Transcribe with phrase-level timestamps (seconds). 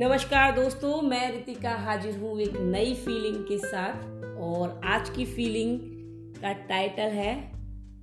[0.00, 5.78] नमस्कार दोस्तों, मैं रितिका हाजिर हूँ एक नई फीलिंग के साथ और आज की फीलिंग
[6.36, 7.34] का टाइटल है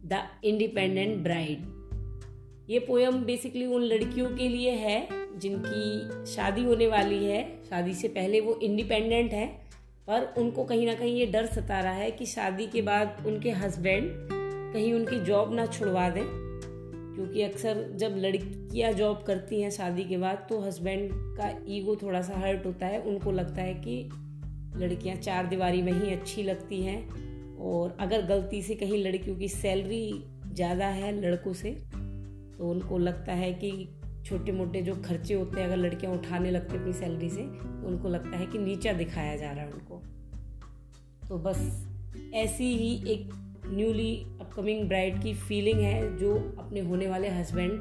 [0.05, 5.07] द इंडिपेंडेंट ब्राइड ये पोयम बेसिकली उन लड़कियों के लिए है
[5.39, 9.47] जिनकी शादी होने वाली है। शादी से पहले वो इंडिपेंडेंट है,
[10.07, 13.51] पर उनको कहीं ना कहीं ये डर सता रहा है कि शादी के बाद उनके
[13.64, 14.11] हस्बैंड
[14.73, 16.46] कहीं उनकी जॉब ना छुड़वा दें।
[17.17, 22.21] क्योंकि अक्सर जब लड़कियाँ जॉब करती हैं शादी के बाद तो हस्बैंड का ईगो थोड़ा
[22.21, 24.09] सा हर्ट होता है। उनको लगता है कि
[24.75, 29.47] लड़कियाँ चार दीवारी में ही अच्छी लगती हैं और अगर गलती से कहीं लड़कियों की
[29.47, 33.71] सैलरी ज़्यादा है लड़कों से तो उनको लगता है कि
[34.25, 38.09] छोटे मोटे जो खर्चे होते हैं, अगर लड़कियाँ उठाने लगती अपनी सैलरी से तो उनको
[38.09, 40.02] लगता है कि नीचा दिखाया जा रहा है उनको।
[41.27, 41.88] तो बस
[42.33, 43.29] ऐसी ही एक
[43.69, 47.71] न्यूली अपकमिंग ब्राइड की फीलिंग है जो अपने होने वाले हस्बैंड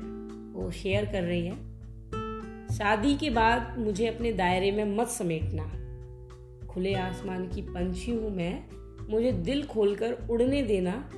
[0.55, 1.77] को शेयर कर रही है।
[2.77, 5.65] शादी के बाद मुझे अपने दायरे में मत समेटना।
[6.67, 8.65] खुले आसमान की पंछी हूँ मैं।
[9.11, 11.11] मुझे दिल खोलकर उड़ने देना।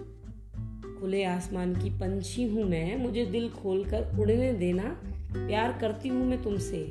[1.01, 5.03] खुले आसमान की पंछी हूँ मैं। मुझे दिल खोलकर उड़ने देना।
[5.35, 6.85] प्यार करती हूँ मैं तुमसे,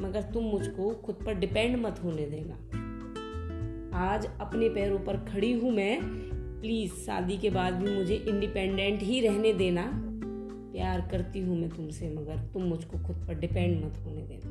[0.00, 2.54] मगर तुम मुझको खुद पर डिपेंड मत होने देना।
[3.98, 6.00] आज अपने पैरों पर खड़ी हूँ मैं।
[6.66, 9.90] प्लीज़, शादी के बाद भी मुझे इंडिपेंडेंट ही रहने देना।
[10.72, 14.48] प्यार करती हूँ मैं तुमसे, मगर तुम मुझको खुद पर डिपेंड मत होने देना।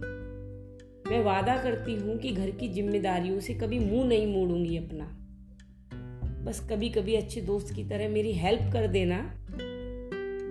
[1.11, 5.05] मैं वादा करती हूँ कि घर की जिम्मेदारियों से कभी मुँह नहीं मोड़ूँगी अपना।
[6.43, 9.35] बस कभी कभी अच्छे दोस्त की तरह मेरी हेल्प कर देना।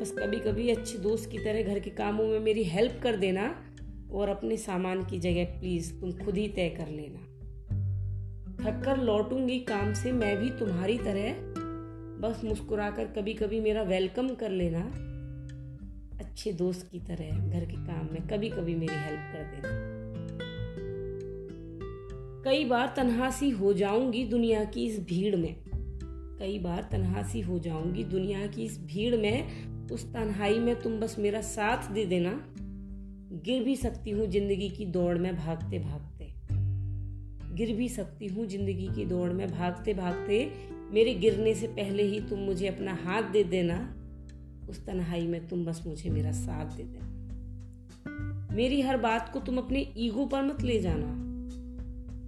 [0.01, 3.65] बस कभी कभी अच्छे दोस्त की तरह घर के कामों में मेरी हेल्प कर देना।
[4.13, 7.19] और अपने सामान की जगह प्लीज़ तुम खुद ही तय कर लेना।
[8.65, 11.54] थक कर लौटूँगी काम से, मैं भी तुम्हारी तरह
[12.21, 14.81] बस मुस्कुराकर कभी कभी मेरा वेलकम कर लेना।
[16.21, 19.73] अच्छे दोस्त की तरह घर के काम में कभी कभी मेरी हेल्प कर देना।
[22.45, 25.55] कई बार तन्हासी हो जाऊँगी दुनिया की इस भीड़ में।
[26.39, 31.17] कई बार तन्हासी हो जाऊँगी दुनिया की इस भीड़ में। उस तन्हाई में तुम बस
[31.19, 32.31] मेरा साथ दे देना।
[33.45, 36.33] गिर भी सकती हूँ ज़िंदगी की दौड़ में भागते भागते
[37.55, 40.39] गिर भी सकती हूँ ज़िंदगी की दौड़ में भागते भागते
[40.93, 43.97] मेरे गिरने से पहले ही तुम मुझे अपना हाथ दे देना।
[44.69, 47.15] उस तन्हाई में तुम बस मुझे मेरा साथ दे देना।
[48.55, 51.25] मेरी हर बात को तुम अपने ईगो पर मत ले जाना।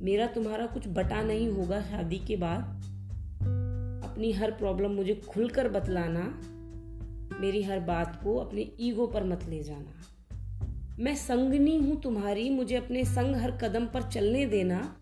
[0.05, 2.61] मेरा तुम्हारा कुछ बटा नहीं होगा शादी के बाद।
[4.05, 6.41] अपनी हर प्रॉब्लम मुझे खुलकर बतलाना।
[7.41, 9.93] मेरी हर बात को अपने ईगो पर मत ले जाना।
[10.99, 14.97] मैं संगनी हूँ तुम्हारी, मुझे अपने संग हर कदम पर चलने देना।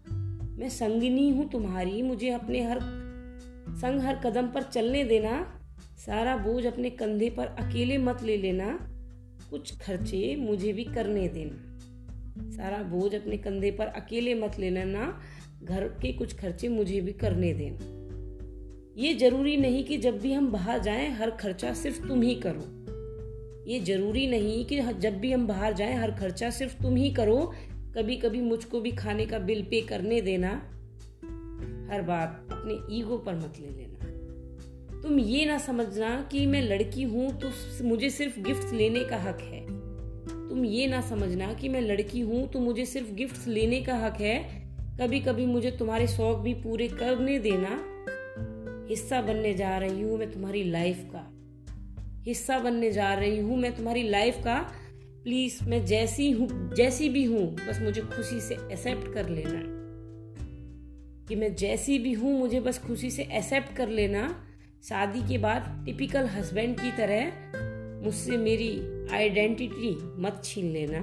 [0.59, 3.04] मैं संगनी हूँ तुम्हारी, मुझे अपने हर
[3.75, 5.61] संग हर कदम पर चलने देना,
[6.07, 8.79] सारा बोझ अपने कंधे पर अकेले मत ले लेना,
[9.51, 11.75] कुछ खर्चे मुझे भी करने देना।
[12.51, 15.21] सारा बोझ अपने कंधे पर अकेले मत ले लेना,
[15.65, 18.05] घर के कुछ खर्चे मुझे भी करने देना।
[18.97, 22.85] ये ज़रूरी नहीं कि जब भी हम बाहर जाएँ, हर खर्चा सिर्फ़ तुम ही करो।
[23.71, 27.55] ये ज़रूरी नहीं कि जब भी हम बाहर जाएँ, हर खर्चा सिर्फ़ तुम ही करो।
[27.97, 30.71] कभी कभी मुझको भी खाने का बिल पे करने देना।
[31.95, 37.03] हर बात अपने ईगो पर मत ले लेना। तुम ये ना समझना कि मैं लड़की
[37.03, 37.51] हूँ तो
[37.85, 39.61] मुझे सिर्फ़ गिफ्ट्स लेने का हक है।
[40.49, 44.21] तुम ये ना समझना कि मैं लड़की हूँ तो मुझे सिर्फ़ गिफ्ट्स लेने का हक
[44.21, 44.65] है।
[45.01, 47.79] कभी कभी मुझे तुम्हारे शौक भी पूरे करने देना।
[48.89, 51.31] हिस्सा बनने जा रही हूँ मैं तुम्हारी लाइफ का।
[52.27, 54.71] हिस्सा बनने जा रही हूँ मैं तुम्हारी लाइफ का।
[55.25, 59.84] प्लीज़ मैं जैसी हूँ, जैसी भी हूँ, बस मुझे खुशी से एक्सेप्ट कर लेना।
[61.29, 64.29] कि मैं जैसी भी हूँ, मुझे बस खुशी से एक्सेप्ट कर लेना।
[64.89, 68.73] शादी के बाद टिपिकल हस्बैंड की तरह मुझसे मेरी
[69.13, 71.01] आइडेंटिटी मत छीन लेना।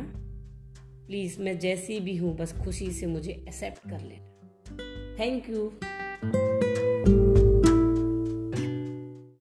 [1.08, 5.72] प्लीज़ मैं जैसी भी हूँ, बस खुशी से मुझे एक्सेप्ट कर लेना। Thank you